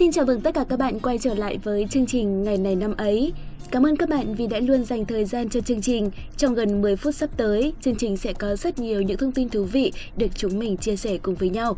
Xin 0.00 0.12
chào 0.12 0.24
mừng 0.24 0.40
tất 0.40 0.54
cả 0.54 0.64
các 0.68 0.78
bạn 0.78 1.00
quay 1.00 1.18
trở 1.18 1.34
lại 1.34 1.58
với 1.64 1.86
chương 1.90 2.06
trình 2.06 2.44
Ngày 2.44 2.56
này 2.58 2.76
năm 2.76 2.94
ấy. 2.96 3.32
Cảm 3.70 3.86
ơn 3.86 3.96
các 3.96 4.08
bạn 4.08 4.34
vì 4.34 4.46
đã 4.46 4.58
luôn 4.58 4.84
dành 4.84 5.04
thời 5.04 5.24
gian 5.24 5.48
cho 5.48 5.60
chương 5.60 5.80
trình. 5.80 6.10
Trong 6.36 6.54
gần 6.54 6.82
10 6.82 6.96
phút 6.96 7.14
sắp 7.14 7.30
tới, 7.36 7.72
chương 7.80 7.96
trình 7.96 8.16
sẽ 8.16 8.32
có 8.32 8.56
rất 8.56 8.78
nhiều 8.78 9.02
những 9.02 9.16
thông 9.16 9.32
tin 9.32 9.48
thú 9.48 9.64
vị 9.64 9.92
được 10.16 10.26
chúng 10.34 10.58
mình 10.58 10.76
chia 10.76 10.96
sẻ 10.96 11.18
cùng 11.22 11.34
với 11.34 11.50
nhau. 11.50 11.76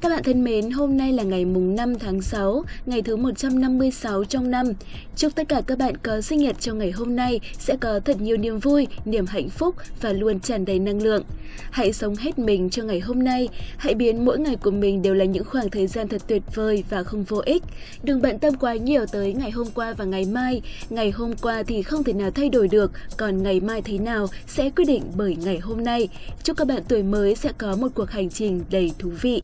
Các 0.00 0.08
bạn 0.08 0.22
thân 0.22 0.44
mến, 0.44 0.70
hôm 0.70 0.96
nay 0.96 1.12
là 1.12 1.22
ngày 1.22 1.44
mùng 1.44 1.76
5 1.76 1.98
tháng 1.98 2.20
6, 2.20 2.64
ngày 2.86 3.02
thứ 3.02 3.16
156 3.16 4.24
trong 4.24 4.50
năm. 4.50 4.66
Chúc 5.16 5.34
tất 5.34 5.48
cả 5.48 5.62
các 5.66 5.78
bạn 5.78 5.94
có 5.96 6.20
sinh 6.20 6.38
nhật 6.38 6.60
trong 6.60 6.78
ngày 6.78 6.90
hôm 6.90 7.16
nay 7.16 7.40
sẽ 7.58 7.76
có 7.80 8.00
thật 8.04 8.20
nhiều 8.20 8.36
niềm 8.36 8.58
vui, 8.58 8.86
niềm 9.04 9.26
hạnh 9.26 9.48
phúc 9.48 9.74
và 10.00 10.12
luôn 10.12 10.40
tràn 10.40 10.64
đầy 10.64 10.78
năng 10.78 11.02
lượng. 11.02 11.22
Hãy 11.70 11.92
sống 11.92 12.16
hết 12.16 12.38
mình 12.38 12.70
cho 12.70 12.82
ngày 12.82 13.00
hôm 13.00 13.24
nay, 13.24 13.48
hãy 13.76 13.94
biến 13.94 14.24
mỗi 14.24 14.38
ngày 14.38 14.56
của 14.56 14.70
mình 14.70 15.02
đều 15.02 15.14
là 15.14 15.24
những 15.24 15.44
khoảng 15.44 15.70
thời 15.70 15.86
gian 15.86 16.08
thật 16.08 16.22
tuyệt 16.26 16.42
vời 16.54 16.84
và 16.90 17.02
không 17.02 17.24
vô 17.24 17.42
ích. 17.44 17.62
Đừng 18.02 18.22
bận 18.22 18.38
tâm 18.38 18.54
quá 18.54 18.74
nhiều 18.74 19.06
tới 19.12 19.32
ngày 19.32 19.50
hôm 19.50 19.66
qua 19.74 19.94
và 19.98 20.04
ngày 20.04 20.24
mai. 20.24 20.62
Ngày 20.90 21.10
hôm 21.10 21.32
qua 21.42 21.62
thì 21.62 21.82
không 21.82 22.04
thể 22.04 22.12
nào 22.12 22.30
thay 22.30 22.48
đổi 22.48 22.68
được, 22.68 22.92
còn 23.16 23.42
ngày 23.42 23.60
mai 23.60 23.82
thế 23.82 23.98
nào 23.98 24.26
sẽ 24.46 24.70
quyết 24.70 24.84
định 24.84 25.02
bởi 25.16 25.36
ngày 25.44 25.58
hôm 25.58 25.84
nay. 25.84 26.08
Chúc 26.42 26.56
các 26.56 26.66
bạn 26.66 26.82
tuổi 26.88 27.02
mới 27.02 27.34
sẽ 27.34 27.52
có 27.58 27.76
một 27.76 27.88
cuộc 27.94 28.10
hành 28.10 28.30
trình 28.30 28.62
đầy 28.70 28.92
thú 28.98 29.10
vị. 29.20 29.42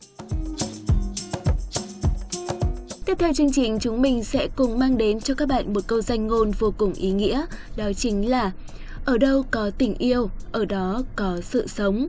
Tiếp 3.06 3.18
theo 3.18 3.32
chương 3.32 3.52
trình 3.52 3.78
chúng 3.80 4.02
mình 4.02 4.24
sẽ 4.24 4.48
cùng 4.56 4.78
mang 4.78 4.98
đến 4.98 5.20
cho 5.20 5.34
các 5.34 5.48
bạn 5.48 5.72
một 5.72 5.80
câu 5.86 6.00
danh 6.00 6.26
ngôn 6.26 6.50
vô 6.50 6.72
cùng 6.78 6.92
ý 6.92 7.10
nghĩa, 7.10 7.44
đó 7.76 7.92
chính 7.96 8.30
là 8.30 8.52
Ở 9.04 9.18
đâu 9.18 9.44
có 9.50 9.70
tình 9.78 9.94
yêu, 9.98 10.30
ở 10.52 10.64
đó 10.64 11.02
có 11.16 11.40
sự 11.42 11.66
sống. 11.66 12.08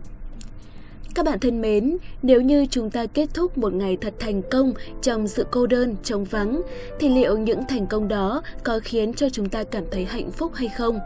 Các 1.15 1.25
bạn 1.25 1.39
thân 1.39 1.61
mến, 1.61 1.97
nếu 2.21 2.41
như 2.41 2.65
chúng 2.65 2.89
ta 2.89 3.05
kết 3.05 3.29
thúc 3.33 3.57
một 3.57 3.73
ngày 3.73 3.97
thật 4.01 4.13
thành 4.19 4.41
công 4.51 4.73
trong 5.01 5.27
sự 5.27 5.45
cô 5.51 5.67
đơn, 5.67 5.95
trống 6.03 6.25
vắng, 6.25 6.61
thì 6.99 7.09
liệu 7.09 7.37
những 7.37 7.63
thành 7.69 7.87
công 7.87 8.07
đó 8.07 8.41
có 8.63 8.79
khiến 8.83 9.13
cho 9.13 9.29
chúng 9.29 9.49
ta 9.49 9.63
cảm 9.63 9.83
thấy 9.91 10.05
hạnh 10.05 10.31
phúc 10.31 10.51
hay 10.55 10.69
không? 10.69 10.99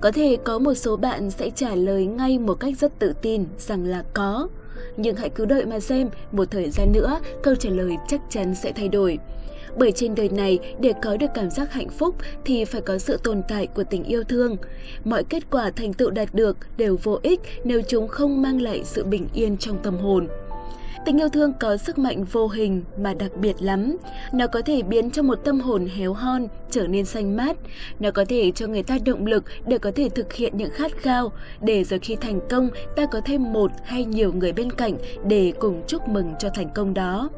Có 0.00 0.10
thể 0.10 0.36
có 0.44 0.58
một 0.58 0.74
số 0.74 0.96
bạn 0.96 1.30
sẽ 1.30 1.50
trả 1.50 1.74
lời 1.74 2.06
ngay 2.06 2.38
một 2.38 2.54
cách 2.54 2.74
rất 2.78 2.98
tự 2.98 3.12
tin 3.22 3.44
rằng 3.58 3.84
là 3.84 4.04
có 4.14 4.48
nhưng 4.96 5.16
hãy 5.16 5.30
cứ 5.30 5.44
đợi 5.44 5.66
mà 5.66 5.80
xem, 5.80 6.08
một 6.32 6.50
thời 6.50 6.70
gian 6.70 6.92
nữa 6.92 7.20
câu 7.42 7.54
trả 7.54 7.70
lời 7.70 7.96
chắc 8.08 8.20
chắn 8.30 8.54
sẽ 8.54 8.72
thay 8.72 8.88
đổi. 8.88 9.18
Bởi 9.76 9.92
trên 9.92 10.14
đời 10.14 10.28
này, 10.28 10.58
để 10.80 10.92
có 11.02 11.16
được 11.16 11.30
cảm 11.34 11.50
giác 11.50 11.72
hạnh 11.72 11.88
phúc 11.88 12.14
thì 12.44 12.64
phải 12.64 12.80
có 12.80 12.98
sự 12.98 13.18
tồn 13.22 13.42
tại 13.48 13.66
của 13.66 13.84
tình 13.84 14.04
yêu 14.04 14.24
thương. 14.24 14.56
Mọi 15.04 15.24
kết 15.24 15.50
quả 15.50 15.70
thành 15.70 15.92
tựu 15.92 16.10
đạt 16.10 16.34
được 16.34 16.56
đều 16.76 16.96
vô 17.02 17.18
ích 17.22 17.40
nếu 17.64 17.80
chúng 17.88 18.08
không 18.08 18.42
mang 18.42 18.62
lại 18.62 18.82
sự 18.84 19.04
bình 19.04 19.28
yên 19.34 19.56
trong 19.56 19.78
tâm 19.82 19.96
hồn. 19.96 20.28
Tình 21.04 21.20
yêu 21.20 21.28
thương 21.28 21.52
có 21.60 21.76
sức 21.76 21.98
mạnh 21.98 22.24
vô 22.24 22.48
hình 22.48 22.82
mà 22.98 23.14
đặc 23.14 23.30
biệt 23.40 23.54
lắm. 23.60 23.96
Nó 24.32 24.46
có 24.46 24.62
thể 24.62 24.82
biến 24.82 25.10
cho 25.10 25.22
một 25.22 25.38
tâm 25.44 25.60
hồn 25.60 25.88
héo 25.96 26.12
hon 26.12 26.46
trở 26.70 26.86
nên 26.86 27.04
xanh 27.04 27.36
mát. 27.36 27.56
Nó 28.00 28.10
có 28.10 28.24
thể 28.28 28.50
cho 28.50 28.66
người 28.66 28.82
ta 28.82 28.98
động 29.04 29.26
lực 29.26 29.44
để 29.66 29.78
có 29.78 29.90
thể 29.94 30.08
thực 30.08 30.32
hiện 30.32 30.56
những 30.56 30.70
khát 30.70 30.92
khao, 30.96 31.32
để 31.60 31.84
rồi 31.84 31.98
khi 31.98 32.16
thành 32.16 32.40
công 32.50 32.70
ta 32.96 33.06
có 33.06 33.20
thêm 33.24 33.52
một 33.52 33.70
hay 33.84 34.04
nhiều 34.04 34.32
người 34.32 34.52
bên 34.52 34.72
cạnh 34.72 34.94
để 35.24 35.52
cùng 35.58 35.82
chúc 35.86 36.08
mừng 36.08 36.32
cho 36.38 36.48
thành 36.54 36.70
công 36.74 36.94
đó. 36.94 37.30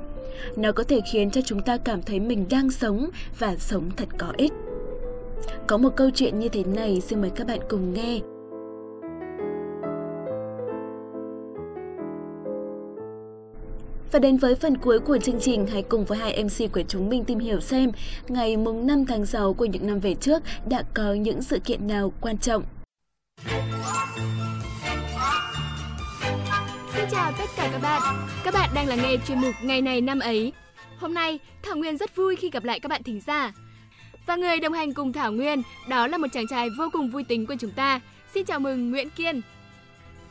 Nó 0.57 0.73
có 0.73 0.85
thể 0.85 1.01
khiến 1.13 1.31
cho 1.31 1.41
chúng 1.41 1.63
ta 1.63 1.77
cảm 1.77 2.03
thấy 2.03 2.21
mình 2.21 2.47
đang 2.51 2.71
sống 2.71 3.11
và 3.39 3.57
sống 3.57 3.91
thật 3.97 4.09
có 4.19 4.33
ích. 4.37 4.53
Có 5.67 5.79
một 5.79 5.97
câu 5.97 6.11
chuyện 6.15 6.39
như 6.39 6.49
thế 6.49 6.65
này 6.65 7.01
xin 7.01 7.21
mời 7.21 7.31
các 7.31 7.47
bạn 7.47 7.59
cùng 7.69 7.95
nghe. 7.95 8.21
Và 14.13 14.19
đến 14.19 14.37
với 14.37 14.55
phần 14.55 14.77
cuối 14.77 14.99
của 15.01 15.19
chương 15.19 15.41
trình, 15.41 15.67
hãy 15.67 15.83
cùng 15.83 16.05
với 16.05 16.19
hai 16.19 16.45
MC 16.45 16.73
của 16.73 16.83
chúng 16.89 17.09
mình 17.09 17.25
tìm 17.25 17.39
hiểu 17.39 17.61
xem 17.61 17.93
ngày 18.29 18.57
mùng 18.57 18.87
5 18.87 19.07
tháng 19.07 19.27
6 19.27 19.55
của 19.55 19.65
những 19.65 19.87
năm 19.87 20.01
về 20.01 20.15
trước 20.15 20.43
đã 20.69 20.83
có 20.95 21.13
những 21.13 21.43
sự 21.43 21.59
kiện 21.59 21.87
nào 21.87 22.13
quan 22.21 22.39
trọng. 22.39 22.63
Xin 26.95 27.05
chào 27.11 27.33
tất 27.39 27.45
cả 27.57 27.69
các 27.73 27.79
bạn. 27.83 28.29
Các 28.45 28.55
bạn 28.55 28.71
đang 28.75 28.89
lắng 28.89 28.99
nghe 29.03 29.17
chuyên 29.27 29.41
mục 29.41 29.55
Ngày 29.63 29.83
này 29.83 30.01
năm 30.01 30.19
ấy. 30.19 30.53
Hôm 30.99 31.15
nay, 31.15 31.39
Thảo 31.63 31.77
Nguyên 31.77 31.97
rất 31.97 32.17
vui 32.17 32.37
khi 32.37 32.51
gặp 32.51 32.65
lại 32.65 32.81
các 32.81 32.89
bạn 32.89 33.03
thính 33.03 33.21
giả. 33.27 33.53
Và 34.27 34.37
người 34.37 34.61
đồng 34.61 34.73
hành 34.73 34.95
cùng 34.95 35.13
Thảo 35.13 35.33
Nguyên, 35.33 35.63
đó 35.89 36.07
là 36.07 36.19
một 36.19 36.29
chàng 36.33 36.47
trai 36.51 36.69
vô 36.79 36.85
cùng 36.93 37.11
vui 37.11 37.25
tính 37.25 37.47
của 37.47 37.55
chúng 37.61 37.71
ta. 37.71 38.01
Xin 38.35 38.45
chào 38.45 38.61
mừng 38.61 38.91
Nguyễn 38.91 39.11
Kiên. 39.11 39.41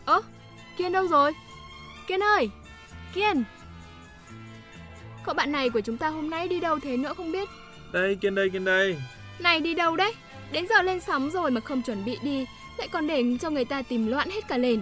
Ơ, 0.06 0.22
Kiên 0.78 0.92
đâu 0.92 1.08
rồi? 1.08 1.34
Kiên 2.08 2.24
ơi, 2.24 2.50
Kiên, 3.14 3.44
Cậu 5.24 5.36
bạn 5.36 5.52
này 5.52 5.70
của 5.70 5.82
chúng 5.82 5.98
ta 5.98 6.10
hôm 6.10 6.30
nay 6.30 6.48
đi 6.48 6.60
đâu 6.60 6.80
thế 6.80 6.98
nữa 6.98 7.14
không 7.18 7.32
biết? 7.32 7.50
Đây 7.92 8.16
Kiên 8.16 8.36
đây 8.36 8.50
Kiên 8.50 8.66
đây. 8.66 8.98
Này 9.40 9.60
đi 9.60 9.74
đâu 9.74 9.96
đấy? 9.96 10.14
Đến 10.52 10.66
giờ 10.70 10.82
lên 10.82 11.00
sóng 11.00 11.32
rồi 11.32 11.52
mà 11.52 11.62
không 11.62 11.82
chuẩn 11.82 12.06
bị 12.06 12.18
đi. 12.24 12.46
Lại 12.78 12.88
còn 12.92 13.08
để 13.08 13.24
cho 13.42 13.50
người 13.50 13.66
ta 13.66 13.82
tìm 13.82 14.08
loạn 14.08 14.30
hết 14.30 14.48
cả 14.48 14.58
lên 14.58 14.82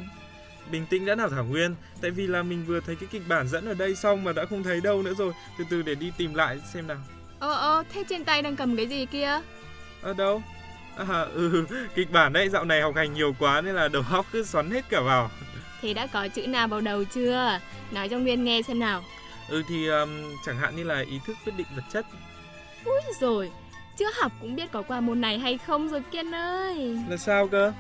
Bình 0.72 0.86
tĩnh 0.90 1.06
đã 1.06 1.16
nào 1.16 1.30
Thảo 1.30 1.46
Nguyên 1.46 1.76
Tại 2.02 2.12
vì 2.12 2.28
là 2.28 2.44
mình 2.44 2.66
vừa 2.68 2.80
thấy 2.80 2.96
cái 2.96 3.10
kịch 3.12 3.22
bản 3.28 3.48
dẫn 3.48 3.66
ở 3.66 3.74
đây 3.74 3.96
xong 3.96 4.24
mà 4.24 4.34
đã 4.34 4.46
không 4.46 4.64
thấy 4.64 4.82
đâu 4.82 5.04
nữa 5.04 5.14
rồi. 5.18 5.34
Từ 5.58 5.66
từ 5.70 5.82
để 5.82 5.96
đi 5.96 6.12
tìm 6.18 6.34
lại 6.34 6.60
xem 6.74 6.88
nào. 6.88 6.98
Ờ 7.40 7.54
ờ 7.54 7.84
thế 7.94 8.04
trên 8.10 8.26
tay 8.26 8.42
đang 8.42 8.56
cầm 8.56 8.76
cái 8.76 8.88
gì 8.88 9.06
kia? 9.06 9.42
Ở 10.02 10.14
đâu? 10.14 10.42
À 10.98 11.22
ừ 11.34 11.66
kịch 11.96 12.12
bản 12.12 12.34
đấy 12.34 12.50
dạo 12.50 12.66
này 12.66 12.82
học 12.82 12.96
hành 12.96 13.14
nhiều 13.14 13.36
quá 13.40 13.62
nên 13.62 13.76
là 13.76 13.88
đầu 13.88 14.04
óc 14.12 14.26
cứ 14.32 14.44
xoắn 14.44 14.72
hết 14.72 14.90
cả 14.90 15.02
vào. 15.02 15.32
Thế 15.82 15.94
đã 15.94 16.08
có 16.08 16.28
chữ 16.28 16.48
nào 16.48 16.68
vào 16.68 16.82
đầu 16.82 17.04
chưa? 17.04 17.60
Nói 17.92 18.10
cho 18.10 18.18
Nguyên 18.18 18.44
nghe 18.44 18.62
xem 18.62 18.80
nào 18.80 19.04
Ừ 19.50 19.64
thì 19.68 19.88
um, 19.88 20.10
chẳng 20.46 20.58
hạn 20.58 20.76
như 20.76 20.84
là 20.84 21.00
ý 21.00 21.20
thức 21.26 21.38
quyết 21.46 21.54
định 21.58 21.68
vật 21.76 21.84
chất. 21.94 22.06
Úi 22.86 23.02
rồi, 23.20 23.52
chưa 23.98 24.12
học 24.16 24.32
cũng 24.42 24.56
biết 24.56 24.72
có 24.72 24.82
qua 24.82 25.00
môn 25.00 25.22
này 25.22 25.40
hay 25.40 25.58
không 25.58 25.90
rồi 25.90 26.02
Kiên 26.12 26.36
ơi. 26.36 26.98
Là 27.10 27.18
sao 27.18 27.48
cơ? 27.48 27.74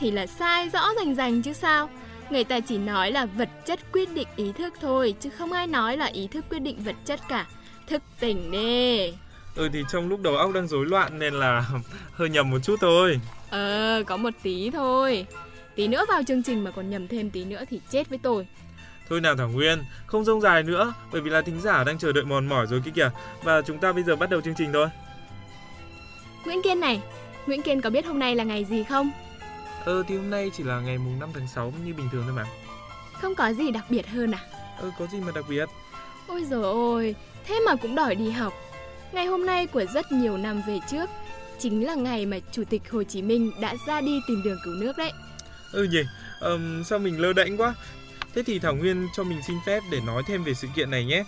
Thì 0.00 0.10
là 0.10 0.26
sai 0.26 0.68
rõ 0.68 0.88
rành 0.96 1.14
rành 1.14 1.42
chứ 1.42 1.52
sao. 1.52 1.90
Người 2.30 2.44
ta 2.44 2.60
chỉ 2.60 2.78
nói 2.78 3.12
là 3.12 3.26
vật 3.26 3.48
chất 3.66 3.80
quyết 3.92 4.14
định 4.14 4.28
ý 4.36 4.52
thức 4.52 4.74
thôi, 4.80 5.14
chứ 5.20 5.30
không 5.30 5.52
ai 5.52 5.66
nói 5.66 5.96
là 5.96 6.06
ý 6.06 6.26
thức 6.26 6.44
quyết 6.50 6.58
định 6.58 6.82
vật 6.84 6.96
chất 7.04 7.20
cả. 7.28 7.46
Thức 7.86 8.02
tỉnh 8.20 8.50
đi. 8.50 9.12
Ừ 9.54 9.68
thì 9.72 9.82
trong 9.92 10.08
lúc 10.08 10.20
đầu 10.22 10.36
óc 10.36 10.52
đang 10.54 10.68
rối 10.68 10.86
loạn 10.86 11.18
nên 11.18 11.34
là 11.34 11.64
hơi 12.12 12.28
nhầm 12.28 12.50
một 12.50 12.58
chút 12.62 12.76
thôi. 12.80 13.20
Ờ, 13.50 14.02
có 14.06 14.16
một 14.16 14.30
tí 14.42 14.70
thôi. 14.70 15.26
Tí 15.74 15.88
nữa 15.88 16.04
vào 16.08 16.22
chương 16.22 16.42
trình 16.42 16.64
mà 16.64 16.70
còn 16.70 16.90
nhầm 16.90 17.08
thêm 17.08 17.30
tí 17.30 17.44
nữa 17.44 17.64
thì 17.70 17.80
chết 17.90 18.08
với 18.08 18.18
tôi. 18.22 18.46
Thôi 19.12 19.20
nào 19.20 19.36
Thảo 19.36 19.48
Nguyên, 19.48 19.84
không 20.06 20.24
rông 20.24 20.40
dài 20.40 20.62
nữa, 20.62 20.94
bởi 21.12 21.20
vì 21.20 21.30
là 21.30 21.42
thính 21.42 21.60
giả 21.60 21.84
đang 21.84 21.98
chờ 21.98 22.12
đợi 22.12 22.24
mòn 22.24 22.46
mỏi 22.46 22.66
rồi 22.66 22.82
kia 22.84 22.90
kìa. 22.94 23.10
Và 23.42 23.62
chúng 23.62 23.78
ta 23.78 23.92
bây 23.92 24.02
giờ 24.02 24.16
bắt 24.16 24.30
đầu 24.30 24.40
chương 24.40 24.54
trình 24.54 24.72
thôi. 24.72 24.88
Nguyễn 26.44 26.62
Kiên 26.62 26.80
này, 26.80 27.02
Nguyễn 27.46 27.62
Kiên 27.62 27.80
có 27.80 27.90
biết 27.90 28.06
hôm 28.06 28.18
nay 28.18 28.34
là 28.34 28.44
ngày 28.44 28.64
gì 28.64 28.84
không? 28.84 29.10
Ờ 29.84 30.02
thì 30.08 30.16
hôm 30.16 30.30
nay 30.30 30.50
chỉ 30.56 30.64
là 30.64 30.80
ngày 30.80 30.98
mùng 30.98 31.18
5 31.18 31.28
tháng 31.34 31.48
6 31.48 31.72
như 31.84 31.94
bình 31.94 32.08
thường 32.12 32.22
thôi 32.26 32.32
mà. 32.36 32.44
Không 33.20 33.34
có 33.34 33.52
gì 33.52 33.70
đặc 33.70 33.84
biệt 33.88 34.08
hơn 34.08 34.34
à? 34.34 34.38
Ờ 34.78 34.90
có 34.98 35.06
gì 35.06 35.20
mà 35.20 35.32
đặc 35.34 35.44
biệt? 35.48 35.68
Ôi 36.26 36.44
giời 36.44 36.62
ơi, 36.62 37.14
thế 37.46 37.60
mà 37.66 37.76
cũng 37.76 37.94
đòi 37.94 38.14
đi 38.14 38.30
học. 38.30 38.52
Ngày 39.12 39.26
hôm 39.26 39.46
nay 39.46 39.66
của 39.66 39.84
rất 39.84 40.12
nhiều 40.12 40.36
năm 40.36 40.62
về 40.66 40.78
trước 40.90 41.10
chính 41.58 41.86
là 41.86 41.94
ngày 41.94 42.26
mà 42.26 42.36
Chủ 42.52 42.64
tịch 42.64 42.90
Hồ 42.90 43.02
Chí 43.02 43.22
Minh 43.22 43.52
đã 43.60 43.74
ra 43.86 44.00
đi 44.00 44.20
tìm 44.28 44.42
đường 44.44 44.58
cứu 44.64 44.74
nước 44.74 44.98
đấy. 44.98 45.12
Ừ 45.72 45.84
nhỉ, 45.84 46.02
um, 46.40 46.82
sao 46.84 46.98
mình 46.98 47.20
lơ 47.20 47.32
đễnh 47.32 47.56
quá 47.56 47.74
Thế 48.34 48.42
thì 48.42 48.58
Thảo 48.58 48.74
Nguyên 48.74 49.08
cho 49.16 49.24
mình 49.24 49.42
xin 49.42 49.56
phép 49.66 49.82
để 49.90 50.00
nói 50.00 50.22
thêm 50.26 50.44
về 50.44 50.54
sự 50.54 50.68
kiện 50.76 50.90
này 50.90 51.04
nhé. 51.04 51.24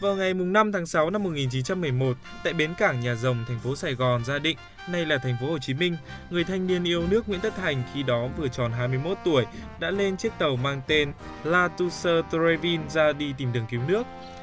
Vào 0.00 0.16
ngày 0.16 0.34
5 0.34 0.72
tháng 0.72 0.86
6 0.86 1.10
năm 1.10 1.22
1911, 1.22 2.16
tại 2.44 2.52
bến 2.52 2.74
cảng 2.78 3.00
Nhà 3.00 3.14
Rồng, 3.14 3.44
thành 3.48 3.58
phố 3.58 3.76
Sài 3.76 3.94
Gòn, 3.94 4.24
Gia 4.24 4.38
Định, 4.38 4.56
nay 4.88 5.06
là 5.06 5.18
thành 5.18 5.36
phố 5.40 5.46
Hồ 5.46 5.58
Chí 5.58 5.74
Minh, 5.74 5.96
người 6.30 6.44
thanh 6.44 6.66
niên 6.66 6.84
yêu 6.84 7.06
nước 7.10 7.28
Nguyễn 7.28 7.40
Tất 7.40 7.56
Thành 7.56 7.82
khi 7.94 8.02
đó 8.02 8.28
vừa 8.36 8.48
tròn 8.48 8.72
21 8.72 9.18
tuổi 9.24 9.44
đã 9.80 9.90
lên 9.90 10.16
chiếc 10.16 10.32
tàu 10.38 10.56
mang 10.56 10.80
tên 10.86 11.12
La 11.44 11.68
Toussaint 11.68 12.24
Trevin 12.32 12.90
ra 12.90 13.12
đi 13.12 13.34
tìm 13.38 13.52
đường 13.52 13.66
cứu 13.70 13.80
nước. 13.88 14.02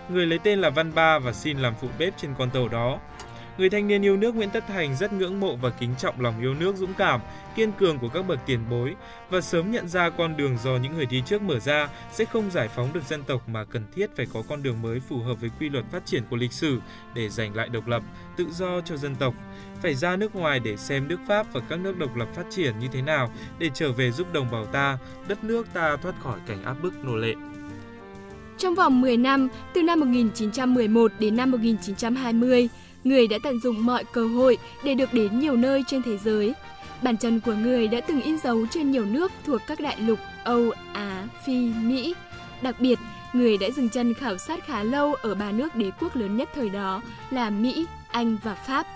Người 0.09 0.25
lấy 0.25 0.39
tên 0.39 0.59
là 0.59 0.69
Văn 0.69 0.95
Ba 0.95 1.19
và 1.19 1.33
xin 1.33 1.57
làm 1.57 1.73
phụ 1.81 1.87
bếp 1.99 2.17
trên 2.17 2.35
con 2.37 2.49
tàu 2.49 2.67
đó. 2.67 2.99
Người 3.57 3.69
thanh 3.69 3.87
niên 3.87 4.01
yêu 4.05 4.17
nước 4.17 4.35
Nguyễn 4.35 4.49
Tất 4.49 4.63
Thành 4.67 4.95
rất 4.95 5.13
ngưỡng 5.13 5.39
mộ 5.39 5.55
và 5.55 5.69
kính 5.69 5.95
trọng 5.97 6.21
lòng 6.21 6.41
yêu 6.41 6.53
nước 6.53 6.75
dũng 6.75 6.93
cảm, 6.93 7.21
kiên 7.55 7.71
cường 7.71 7.99
của 7.99 8.09
các 8.09 8.27
bậc 8.27 8.39
tiền 8.45 8.59
bối 8.69 8.95
và 9.29 9.41
sớm 9.41 9.71
nhận 9.71 9.87
ra 9.87 10.09
con 10.09 10.37
đường 10.37 10.57
do 10.63 10.77
những 10.77 10.95
người 10.95 11.05
đi 11.05 11.23
trước 11.25 11.41
mở 11.41 11.59
ra 11.59 11.89
sẽ 12.11 12.25
không 12.25 12.51
giải 12.51 12.67
phóng 12.67 12.93
được 12.93 13.03
dân 13.09 13.23
tộc 13.23 13.49
mà 13.49 13.63
cần 13.63 13.83
thiết 13.95 14.15
phải 14.15 14.25
có 14.33 14.43
con 14.49 14.63
đường 14.63 14.81
mới 14.81 14.99
phù 14.99 15.19
hợp 15.19 15.41
với 15.41 15.49
quy 15.59 15.69
luật 15.69 15.85
phát 15.91 16.05
triển 16.05 16.23
của 16.29 16.35
lịch 16.35 16.53
sử 16.53 16.79
để 17.15 17.29
giành 17.29 17.55
lại 17.55 17.69
độc 17.69 17.87
lập, 17.87 18.03
tự 18.37 18.47
do 18.51 18.81
cho 18.81 18.97
dân 18.97 19.15
tộc. 19.15 19.33
Phải 19.81 19.95
ra 19.95 20.15
nước 20.15 20.35
ngoài 20.35 20.59
để 20.59 20.77
xem 20.77 21.07
nước 21.07 21.19
Pháp 21.27 21.53
và 21.53 21.61
các 21.69 21.79
nước 21.79 21.97
độc 21.97 22.15
lập 22.15 22.27
phát 22.35 22.45
triển 22.49 22.79
như 22.79 22.87
thế 22.91 23.01
nào 23.01 23.31
để 23.59 23.69
trở 23.73 23.91
về 23.91 24.11
giúp 24.11 24.33
đồng 24.33 24.51
bào 24.51 24.65
ta, 24.65 24.97
đất 25.27 25.43
nước 25.43 25.67
ta 25.73 25.95
thoát 25.95 26.15
khỏi 26.23 26.39
cảnh 26.47 26.63
áp 26.63 26.75
bức 26.81 27.03
nô 27.03 27.15
lệ. 27.15 27.33
Trong 28.57 28.75
vòng 28.75 29.01
10 29.01 29.17
năm, 29.17 29.49
từ 29.73 29.83
năm 29.83 29.99
1911 29.99 31.11
đến 31.19 31.35
năm 31.35 31.51
1920, 31.51 32.69
người 33.03 33.27
đã 33.27 33.37
tận 33.43 33.59
dụng 33.59 33.85
mọi 33.85 34.03
cơ 34.03 34.27
hội 34.27 34.57
để 34.83 34.93
được 34.93 35.13
đến 35.13 35.39
nhiều 35.39 35.55
nơi 35.55 35.83
trên 35.87 36.03
thế 36.03 36.17
giới. 36.17 36.53
Bàn 37.01 37.17
chân 37.17 37.39
của 37.39 37.53
người 37.53 37.87
đã 37.87 38.01
từng 38.01 38.21
in 38.21 38.37
dấu 38.37 38.65
trên 38.71 38.91
nhiều 38.91 39.05
nước 39.05 39.31
thuộc 39.45 39.61
các 39.67 39.79
đại 39.79 39.99
lục 39.99 40.19
Âu, 40.43 40.71
Á, 40.93 41.27
Phi, 41.45 41.71
Mỹ. 41.83 42.15
Đặc 42.61 42.75
biệt, 42.79 42.99
người 43.33 43.57
đã 43.57 43.67
dừng 43.69 43.89
chân 43.89 44.13
khảo 44.13 44.37
sát 44.37 44.65
khá 44.65 44.83
lâu 44.83 45.13
ở 45.13 45.35
ba 45.35 45.51
nước 45.51 45.75
đế 45.75 45.91
quốc 45.99 46.15
lớn 46.15 46.37
nhất 46.37 46.49
thời 46.55 46.69
đó 46.69 47.01
là 47.31 47.49
Mỹ, 47.49 47.85
Anh 48.11 48.37
và 48.43 48.55
Pháp. 48.55 48.87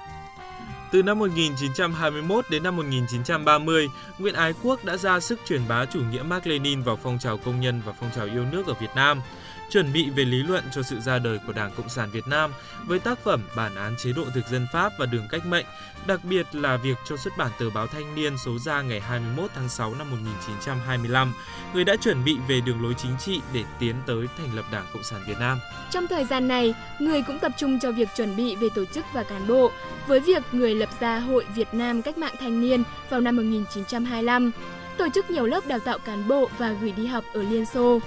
Từ 0.92 1.04
năm 1.04 1.20
1921 1.20 2.46
đến 2.50 2.64
năm 2.64 2.76
1930, 2.76 3.90
Nguyễn 4.20 4.34
Ái 4.34 4.54
Quốc 4.64 4.86
đã 4.86 4.98
ra 4.98 5.20
sức 5.20 5.40
truyền 5.48 5.62
bá 5.68 5.86
chủ 5.86 6.00
nghĩa 6.12 6.22
Mark 6.22 6.48
Lenin 6.48 6.82
vào 6.82 7.00
phong 7.04 7.20
trào 7.20 7.38
công 7.38 7.62
nhân 7.62 7.82
và 7.86 7.94
phong 8.00 8.10
trào 8.16 8.26
yêu 8.26 8.46
nước 8.52 8.68
ở 8.68 8.74
Việt 8.74 8.90
Nam 8.96 9.22
chuẩn 9.70 9.94
bị 9.94 10.10
về 10.10 10.26
lý 10.26 10.44
luận 10.44 10.64
cho 10.72 10.82
sự 10.82 11.00
ra 11.00 11.20
đời 11.20 11.40
của 11.48 11.54
Đảng 11.54 11.72
Cộng 11.78 11.90
sản 11.90 12.10
Việt 12.12 12.28
Nam 12.28 12.52
với 12.86 13.00
tác 13.00 13.20
phẩm 13.24 13.42
Bản 13.56 13.76
án 13.76 13.96
chế 13.98 14.12
độ 14.16 14.24
thực 14.34 14.48
dân 14.48 14.68
Pháp 14.74 14.94
và 14.98 15.06
đường 15.06 15.28
cách 15.30 15.46
mệnh, 15.46 15.66
đặc 16.08 16.20
biệt 16.24 16.48
là 16.52 16.78
việc 16.78 16.98
cho 17.10 17.18
xuất 17.18 17.38
bản 17.38 17.52
tờ 17.60 17.70
báo 17.70 17.88
Thanh 17.88 18.16
niên 18.16 18.38
số 18.46 18.58
ra 18.60 18.82
ngày 18.82 19.00
21 19.00 19.52
tháng 19.56 19.70
6 19.70 19.96
năm 19.96 20.12
1925, 20.12 21.34
người 21.74 21.84
đã 21.84 21.96
chuẩn 21.96 22.24
bị 22.24 22.38
về 22.48 22.62
đường 22.62 22.82
lối 22.84 22.94
chính 22.98 23.18
trị 23.20 23.42
để 23.54 23.64
tiến 23.80 23.96
tới 24.06 24.28
thành 24.38 24.56
lập 24.56 24.66
Đảng 24.72 24.86
Cộng 24.94 25.04
sản 25.04 25.22
Việt 25.28 25.38
Nam. 25.40 25.60
Trong 25.92 26.08
thời 26.08 26.26
gian 26.26 26.48
này, 26.48 26.74
người 27.00 27.22
cũng 27.22 27.40
tập 27.40 27.52
trung 27.58 27.80
cho 27.80 27.92
việc 27.92 28.10
chuẩn 28.16 28.36
bị 28.36 28.56
về 28.56 28.68
tổ 28.76 28.86
chức 28.86 29.06
và 29.14 29.24
cán 29.24 29.48
bộ, 29.48 29.72
với 30.08 30.20
việc 30.20 30.44
người 30.52 30.76
lập 30.76 30.90
ra 31.00 31.20
Hội 31.20 31.46
Việt 31.56 31.74
Nam 31.74 32.02
Cách 32.02 32.18
mạng 32.18 32.36
Thanh 32.40 32.62
niên 32.62 32.84
vào 33.10 33.22
năm 33.22 33.36
1925, 33.36 34.52
tổ 34.98 35.08
chức 35.10 35.30
nhiều 35.30 35.46
lớp 35.46 35.68
đào 35.68 35.80
tạo 35.80 36.00
cán 36.00 36.28
bộ 36.28 36.50
và 36.58 36.76
gửi 36.82 36.92
đi 36.92 37.06
học 37.06 37.24
ở 37.34 37.44
Liên 37.44 37.66
Xô. 37.66 38.00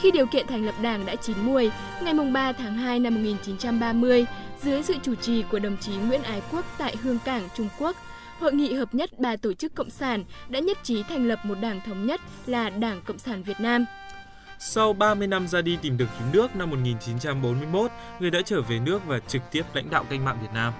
Khi 0.00 0.10
điều 0.10 0.26
kiện 0.26 0.46
thành 0.46 0.66
lập 0.66 0.74
đảng 0.82 1.06
đã 1.06 1.16
chín 1.16 1.36
muồi, 1.38 1.70
ngày 2.02 2.14
3 2.32 2.52
tháng 2.52 2.74
2 2.74 3.00
năm 3.00 3.14
1930, 3.14 4.26
dưới 4.62 4.82
sự 4.82 4.94
chủ 5.02 5.14
trì 5.14 5.42
của 5.42 5.58
đồng 5.58 5.76
chí 5.76 5.92
Nguyễn 5.96 6.22
Ái 6.22 6.42
Quốc 6.52 6.64
tại 6.78 6.96
Hương 7.02 7.18
Cảng, 7.24 7.48
Trung 7.56 7.68
Quốc, 7.78 7.96
Hội 8.40 8.52
nghị 8.52 8.74
hợp 8.74 8.94
nhất 8.94 9.18
ba 9.18 9.36
tổ 9.36 9.52
chức 9.52 9.74
cộng 9.74 9.90
sản 9.90 10.24
đã 10.48 10.58
nhất 10.58 10.78
trí 10.82 11.02
thành 11.02 11.28
lập 11.28 11.38
một 11.44 11.54
đảng 11.60 11.80
thống 11.86 12.06
nhất 12.06 12.20
là 12.46 12.70
Đảng 12.70 13.00
Cộng 13.06 13.18
sản 13.18 13.42
Việt 13.42 13.60
Nam. 13.60 13.84
Sau 14.58 14.92
30 14.92 15.26
năm 15.28 15.48
ra 15.48 15.60
đi 15.62 15.78
tìm 15.82 15.96
đường 15.96 16.08
cứu 16.18 16.28
nước 16.32 16.56
năm 16.56 16.70
1941, 16.70 17.90
người 18.20 18.30
đã 18.30 18.42
trở 18.44 18.62
về 18.62 18.78
nước 18.78 19.06
và 19.06 19.18
trực 19.18 19.42
tiếp 19.50 19.62
lãnh 19.74 19.90
đạo 19.90 20.04
cách 20.10 20.20
mạng 20.20 20.38
Việt 20.42 20.48
Nam. 20.54 20.72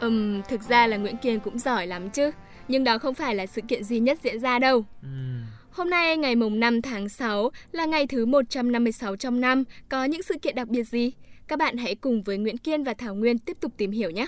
Ừm, 0.00 0.42
thực 0.42 0.62
ra 0.62 0.86
là 0.86 0.96
Nguyễn 0.96 1.16
Kiên 1.16 1.40
cũng 1.40 1.58
giỏi 1.58 1.86
lắm 1.86 2.10
chứ, 2.10 2.30
nhưng 2.68 2.84
đó 2.84 2.98
không 2.98 3.14
phải 3.14 3.34
là 3.34 3.46
sự 3.46 3.62
kiện 3.68 3.84
duy 3.84 4.00
nhất 4.00 4.18
diễn 4.22 4.40
ra 4.40 4.58
đâu. 4.58 4.84
Uhm. 5.06 5.55
Hôm 5.76 5.90
nay 5.90 6.16
ngày 6.16 6.36
mùng 6.36 6.60
5 6.60 6.82
tháng 6.82 7.08
6 7.08 7.50
là 7.72 7.86
ngày 7.86 8.06
thứ 8.06 8.26
156 8.26 9.16
trong 9.16 9.40
năm, 9.40 9.64
có 9.88 10.04
những 10.04 10.22
sự 10.22 10.34
kiện 10.42 10.54
đặc 10.54 10.68
biệt 10.68 10.82
gì? 10.82 11.12
Các 11.48 11.58
bạn 11.58 11.76
hãy 11.76 11.94
cùng 11.94 12.22
với 12.22 12.38
Nguyễn 12.38 12.58
Kiên 12.58 12.84
và 12.84 12.94
Thảo 12.94 13.14
Nguyên 13.14 13.38
tiếp 13.38 13.56
tục 13.60 13.72
tìm 13.76 13.90
hiểu 13.90 14.10
nhé. 14.10 14.26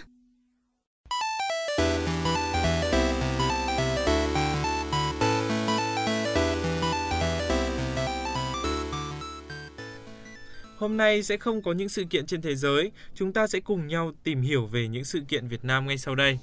Hôm 10.76 10.96
nay 10.96 11.22
sẽ 11.22 11.36
không 11.36 11.62
có 11.62 11.72
những 11.72 11.88
sự 11.88 12.04
kiện 12.10 12.26
trên 12.26 12.42
thế 12.42 12.54
giới, 12.54 12.92
chúng 13.14 13.32
ta 13.32 13.46
sẽ 13.46 13.60
cùng 13.60 13.86
nhau 13.86 14.12
tìm 14.24 14.40
hiểu 14.40 14.66
về 14.66 14.88
những 14.88 15.04
sự 15.04 15.20
kiện 15.28 15.48
Việt 15.48 15.64
Nam 15.64 15.86
ngay 15.86 15.98
sau 15.98 16.14
đây. 16.14 16.38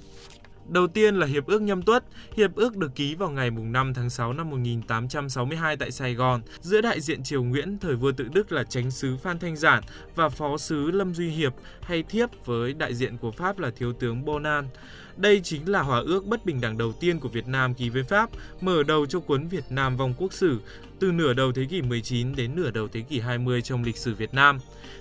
Đầu 0.68 0.86
tiên 0.86 1.16
là 1.16 1.26
Hiệp 1.26 1.46
ước 1.46 1.62
Nhâm 1.62 1.82
Tuất. 1.82 2.04
Hiệp 2.36 2.54
ước 2.54 2.76
được 2.76 2.94
ký 2.94 3.14
vào 3.14 3.30
ngày 3.30 3.50
5 3.50 3.94
tháng 3.94 4.10
6 4.10 4.32
năm 4.32 4.50
1862 4.50 5.76
tại 5.76 5.90
Sài 5.90 6.14
Gòn, 6.14 6.40
giữa 6.60 6.80
đại 6.80 7.00
diện 7.00 7.22
triều 7.22 7.42
Nguyễn, 7.42 7.78
thời 7.78 7.96
vua 7.96 8.12
tự 8.12 8.28
Đức 8.34 8.52
là 8.52 8.64
tránh 8.64 8.90
sứ 8.90 9.16
Phan 9.16 9.38
Thanh 9.38 9.56
Giản 9.56 9.82
và 10.14 10.28
phó 10.28 10.56
sứ 10.56 10.90
Lâm 10.90 11.14
Duy 11.14 11.28
Hiệp, 11.28 11.54
hay 11.80 12.02
thiếp 12.02 12.46
với 12.46 12.72
đại 12.72 12.94
diện 12.94 13.16
của 13.16 13.30
Pháp 13.30 13.58
là 13.58 13.70
thiếu 13.76 13.92
tướng 13.92 14.24
Bonan. 14.24 14.68
Đây 15.16 15.40
chính 15.44 15.68
là 15.68 15.82
hòa 15.82 16.02
ước 16.06 16.26
bất 16.26 16.44
bình 16.44 16.60
đẳng 16.60 16.78
đầu 16.78 16.92
tiên 16.92 17.20
của 17.20 17.28
Việt 17.28 17.48
Nam 17.48 17.74
ký 17.74 17.88
với 17.88 18.02
Pháp, 18.02 18.30
mở 18.60 18.82
đầu 18.82 19.06
cho 19.06 19.20
cuốn 19.20 19.48
Việt 19.48 19.64
Nam 19.70 19.96
vong 19.96 20.14
quốc 20.18 20.32
sử 20.32 20.58
từ 20.98 21.12
nửa 21.12 21.32
đầu 21.32 21.52
thế 21.52 21.64
kỷ 21.64 21.82
19 21.82 22.36
đến 22.36 22.56
nửa 22.56 22.70
đầu 22.70 22.88
thế 22.92 23.00
kỷ 23.00 23.20
20 23.20 23.62
trong 23.62 23.84
lịch 23.84 23.96
sử 23.96 24.14
Việt 24.14 24.34
Nam. 24.34 24.58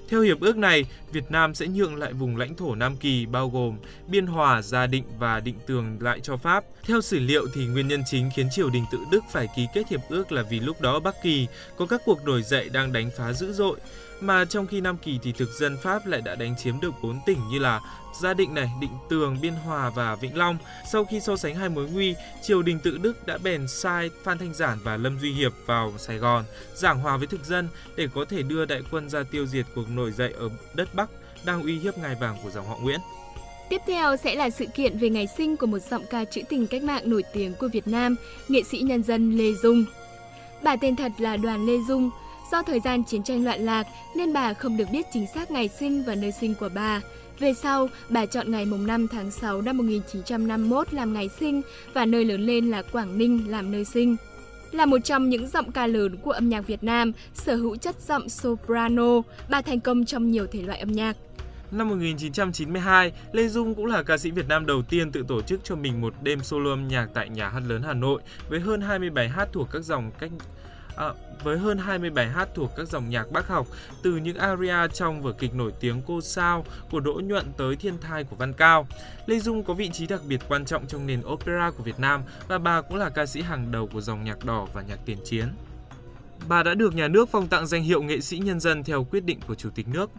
Theo 0.09 0.21
hiệp 0.21 0.39
ước 0.39 0.57
này, 0.57 0.85
Việt 1.11 1.31
Nam 1.31 1.55
sẽ 1.55 1.67
nhượng 1.67 1.95
lại 1.95 2.13
vùng 2.13 2.37
lãnh 2.37 2.55
thổ 2.55 2.75
Nam 2.75 2.97
Kỳ 2.97 3.25
bao 3.25 3.49
gồm 3.49 3.77
Biên 4.07 4.25
Hòa, 4.25 4.61
Gia 4.61 4.87
Định 4.87 5.03
và 5.19 5.39
Định 5.39 5.55
Tường 5.67 5.97
lại 5.99 6.19
cho 6.19 6.37
Pháp. 6.37 6.63
Theo 6.83 7.01
sử 7.01 7.19
liệu 7.19 7.47
thì 7.53 7.65
nguyên 7.65 7.87
nhân 7.87 8.03
chính 8.05 8.29
khiến 8.35 8.47
triều 8.51 8.69
đình 8.69 8.85
tự 8.91 8.97
Đức 9.11 9.23
phải 9.31 9.47
ký 9.55 9.67
kết 9.73 9.87
hiệp 9.89 10.01
ước 10.09 10.31
là 10.31 10.43
vì 10.43 10.59
lúc 10.59 10.81
đó 10.81 10.99
Bắc 10.99 11.15
Kỳ 11.23 11.47
có 11.77 11.85
các 11.85 12.01
cuộc 12.05 12.25
nổi 12.25 12.43
dậy 12.43 12.69
đang 12.73 12.93
đánh 12.93 13.09
phá 13.17 13.33
dữ 13.33 13.53
dội 13.53 13.79
mà 14.21 14.45
trong 14.45 14.67
khi 14.67 14.81
Nam 14.81 14.97
Kỳ 14.97 15.19
thì 15.23 15.31
thực 15.31 15.49
dân 15.49 15.77
Pháp 15.83 16.05
lại 16.05 16.21
đã 16.21 16.35
đánh 16.35 16.55
chiếm 16.57 16.79
được 16.79 16.91
4 17.01 17.19
tỉnh 17.25 17.39
như 17.51 17.59
là 17.59 17.81
Gia 18.21 18.33
Định 18.33 18.53
này, 18.53 18.69
Định 18.81 18.97
Tường, 19.09 19.37
Biên 19.41 19.53
Hòa 19.53 19.89
và 19.89 20.15
Vĩnh 20.15 20.37
Long. 20.37 20.57
Sau 20.91 21.05
khi 21.05 21.19
so 21.19 21.37
sánh 21.37 21.55
hai 21.55 21.69
mối 21.69 21.89
nguy, 21.93 22.15
triều 22.43 22.61
đình 22.61 22.79
tự 22.79 22.97
Đức 22.97 23.27
đã 23.27 23.37
bèn 23.37 23.67
sai 23.67 24.09
Phan 24.23 24.37
Thanh 24.37 24.53
Giản 24.53 24.77
và 24.83 24.97
Lâm 24.97 25.19
Duy 25.19 25.33
Hiệp 25.33 25.51
vào 25.65 25.93
Sài 25.97 26.17
Gòn, 26.17 26.43
giảng 26.73 26.99
hòa 26.99 27.17
với 27.17 27.27
thực 27.27 27.45
dân 27.45 27.67
để 27.95 28.07
có 28.15 28.25
thể 28.25 28.43
đưa 28.43 28.65
đại 28.65 28.81
quân 28.91 29.09
ra 29.09 29.23
tiêu 29.31 29.45
diệt 29.45 29.65
cuộc 29.75 29.89
nổi 29.89 30.11
dậy 30.11 30.33
ở 30.37 30.49
đất 30.73 30.95
Bắc 30.95 31.09
đang 31.45 31.63
uy 31.63 31.79
hiếp 31.79 31.97
ngai 31.97 32.15
vàng 32.15 32.37
của 32.43 32.49
dòng 32.49 32.67
họ 32.67 32.77
Nguyễn. 32.77 32.99
Tiếp 33.69 33.81
theo 33.87 34.17
sẽ 34.17 34.35
là 34.35 34.49
sự 34.49 34.65
kiện 34.75 34.97
về 34.97 35.09
ngày 35.09 35.27
sinh 35.37 35.57
của 35.57 35.65
một 35.65 35.79
giọng 35.79 36.05
ca 36.09 36.25
trữ 36.25 36.41
tình 36.49 36.67
cách 36.67 36.83
mạng 36.83 37.09
nổi 37.09 37.23
tiếng 37.33 37.53
của 37.59 37.67
Việt 37.73 37.87
Nam, 37.87 38.15
nghệ 38.47 38.63
sĩ 38.63 38.77
nhân 38.79 39.03
dân 39.03 39.37
Lê 39.37 39.53
Dung. 39.53 39.85
Bà 40.63 40.75
tên 40.75 40.95
thật 40.95 41.11
là 41.17 41.37
Đoàn 41.37 41.65
Lê 41.65 41.77
Dung, 41.87 42.09
Do 42.51 42.63
thời 42.63 42.79
gian 42.79 43.03
chiến 43.03 43.23
tranh 43.23 43.45
loạn 43.45 43.59
lạc 43.59 43.87
nên 44.15 44.33
bà 44.33 44.53
không 44.53 44.77
được 44.77 44.87
biết 44.91 45.05
chính 45.13 45.27
xác 45.27 45.51
ngày 45.51 45.69
sinh 45.79 46.03
và 46.03 46.15
nơi 46.15 46.31
sinh 46.31 46.55
của 46.55 46.69
bà. 46.75 47.01
Về 47.39 47.53
sau, 47.53 47.87
bà 48.09 48.25
chọn 48.25 48.51
ngày 48.51 48.65
mùng 48.65 48.87
5 48.87 49.07
tháng 49.07 49.31
6 49.31 49.61
năm 49.61 49.77
1951 49.77 50.93
làm 50.93 51.13
ngày 51.13 51.29
sinh 51.39 51.61
và 51.93 52.05
nơi 52.05 52.25
lớn 52.25 52.41
lên 52.41 52.71
là 52.71 52.81
Quảng 52.81 53.17
Ninh 53.17 53.51
làm 53.51 53.71
nơi 53.71 53.85
sinh. 53.85 54.15
Là 54.71 54.85
một 54.85 54.97
trong 55.03 55.29
những 55.29 55.47
giọng 55.47 55.71
ca 55.71 55.87
lớn 55.87 56.17
của 56.17 56.31
âm 56.31 56.49
nhạc 56.49 56.67
Việt 56.67 56.83
Nam, 56.83 57.11
sở 57.33 57.55
hữu 57.55 57.75
chất 57.75 57.95
giọng 58.07 58.29
soprano, 58.29 59.21
bà 59.49 59.61
thành 59.61 59.79
công 59.79 60.05
trong 60.05 60.31
nhiều 60.31 60.47
thể 60.47 60.61
loại 60.61 60.79
âm 60.79 60.91
nhạc. 60.91 61.17
Năm 61.71 61.89
1992, 61.89 63.11
Lê 63.31 63.47
Dung 63.47 63.75
cũng 63.75 63.85
là 63.85 64.03
ca 64.03 64.17
sĩ 64.17 64.31
Việt 64.31 64.47
Nam 64.47 64.65
đầu 64.65 64.81
tiên 64.81 65.11
tự 65.11 65.25
tổ 65.27 65.41
chức 65.41 65.63
cho 65.63 65.75
mình 65.75 66.01
một 66.01 66.13
đêm 66.23 66.39
solo 66.43 66.69
âm 66.69 66.87
nhạc 66.87 67.07
tại 67.13 67.29
Nhà 67.29 67.49
hát 67.49 67.61
lớn 67.67 67.81
Hà 67.85 67.93
Nội 67.93 68.21
với 68.49 68.59
hơn 68.59 68.81
20 68.81 69.09
bài 69.09 69.29
hát 69.29 69.49
thuộc 69.53 69.67
các 69.71 69.83
dòng 69.83 70.11
cách 70.19 70.31
à, 70.95 71.13
với 71.43 71.57
hơn 71.57 71.77
20 71.77 72.09
bài 72.09 72.27
hát 72.27 72.49
thuộc 72.55 72.71
các 72.77 72.87
dòng 72.87 73.09
nhạc 73.09 73.31
bác 73.31 73.47
học, 73.47 73.67
từ 74.03 74.17
những 74.17 74.37
aria 74.37 74.87
trong 74.93 75.21
vở 75.21 75.31
kịch 75.31 75.55
nổi 75.55 75.73
tiếng 75.79 76.01
Cô 76.07 76.21
Sao 76.21 76.65
của 76.91 76.99
Đỗ 76.99 77.13
Nhuận 77.13 77.45
tới 77.57 77.75
Thiên 77.75 77.97
Thai 78.01 78.23
của 78.23 78.35
Văn 78.35 78.53
Cao. 78.53 78.87
Lê 79.25 79.39
Dung 79.39 79.63
có 79.63 79.73
vị 79.73 79.89
trí 79.93 80.07
đặc 80.07 80.21
biệt 80.27 80.41
quan 80.47 80.65
trọng 80.65 80.87
trong 80.87 81.07
nền 81.07 81.21
opera 81.25 81.71
của 81.77 81.83
Việt 81.83 81.99
Nam 81.99 82.21
và 82.47 82.57
bà 82.57 82.81
cũng 82.81 82.97
là 82.97 83.09
ca 83.09 83.25
sĩ 83.25 83.41
hàng 83.41 83.71
đầu 83.71 83.87
của 83.93 84.01
dòng 84.01 84.23
nhạc 84.23 84.45
đỏ 84.45 84.67
và 84.73 84.81
nhạc 84.81 84.99
tiền 85.05 85.17
chiến. 85.25 85.47
Bà 86.47 86.63
đã 86.63 86.73
được 86.73 86.95
nhà 86.95 87.07
nước 87.07 87.29
phong 87.31 87.47
tặng 87.47 87.67
danh 87.67 87.83
hiệu 87.83 88.03
nghệ 88.03 88.21
sĩ 88.21 88.37
nhân 88.37 88.59
dân 88.59 88.83
theo 88.83 89.03
quyết 89.03 89.23
định 89.25 89.39
của 89.47 89.55
Chủ 89.55 89.69
tịch 89.75 89.87
nước. 89.87 90.11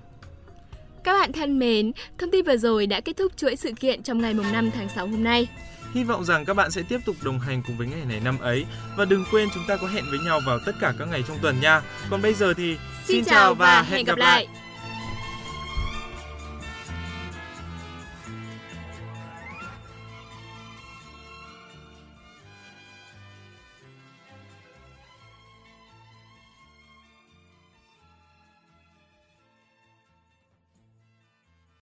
Các 1.05 1.13
bạn 1.13 1.33
thân 1.33 1.59
mến, 1.59 1.93
thông 2.19 2.31
tin 2.31 2.45
vừa 2.45 2.57
rồi 2.57 2.87
đã 2.87 3.01
kết 3.01 3.17
thúc 3.17 3.33
chuỗi 3.37 3.57
sự 3.57 3.73
kiện 3.81 4.03
trong 4.03 4.21
ngày 4.21 4.35
mùng 4.35 4.53
5 4.53 4.71
tháng 4.71 4.89
6 4.89 5.07
hôm 5.07 5.25
nay. 5.25 5.49
Hy 5.97 6.05
vọng 6.05 6.25
rằng 6.25 6.45
các 6.45 6.55
bạn 6.55 6.71
sẽ 6.71 6.83
tiếp 6.83 7.01
tục 7.05 7.17
đồng 7.23 7.39
hành 7.39 7.63
cùng 7.67 7.77
với 7.77 7.87
ngày 7.87 8.05
này 8.09 8.21
năm 8.21 8.39
ấy 8.39 8.65
và 8.97 9.05
đừng 9.05 9.25
quên 9.31 9.49
chúng 9.55 9.63
ta 9.69 9.77
có 9.77 9.87
hẹn 9.87 10.05
với 10.11 10.19
nhau 10.19 10.41
vào 10.47 10.59
tất 10.67 10.73
cả 10.81 10.93
các 10.99 11.09
ngày 11.09 11.23
trong 11.29 11.39
tuần 11.43 11.61
nha. 11.61 11.83
Còn 12.11 12.23
bây 12.23 12.35
giờ 12.35 12.55
thì 12.55 12.77
xin, 13.05 13.17
xin 13.17 13.25
chào 13.25 13.55
và 13.55 13.83
hẹn 13.83 14.05
gặp 14.05 14.19
lại. 14.19 14.47
lại. 14.47 14.66